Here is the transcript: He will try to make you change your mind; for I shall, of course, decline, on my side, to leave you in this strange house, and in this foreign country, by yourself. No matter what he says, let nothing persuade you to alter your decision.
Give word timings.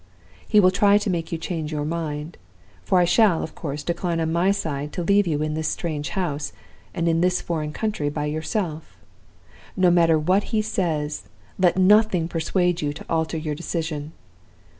He 0.47 0.59
will 0.59 0.71
try 0.71 0.97
to 0.97 1.09
make 1.11 1.31
you 1.31 1.37
change 1.37 1.71
your 1.71 1.85
mind; 1.85 2.39
for 2.83 2.97
I 2.97 3.05
shall, 3.05 3.43
of 3.43 3.53
course, 3.53 3.83
decline, 3.83 4.19
on 4.19 4.33
my 4.33 4.49
side, 4.49 4.91
to 4.93 5.03
leave 5.03 5.27
you 5.27 5.43
in 5.43 5.53
this 5.53 5.67
strange 5.67 6.09
house, 6.17 6.53
and 6.91 7.07
in 7.07 7.21
this 7.21 7.39
foreign 7.39 7.71
country, 7.71 8.09
by 8.09 8.25
yourself. 8.25 8.97
No 9.77 9.91
matter 9.91 10.17
what 10.17 10.45
he 10.45 10.63
says, 10.63 11.29
let 11.59 11.77
nothing 11.77 12.27
persuade 12.27 12.81
you 12.81 12.93
to 12.93 13.05
alter 13.09 13.37
your 13.37 13.53
decision. 13.53 14.13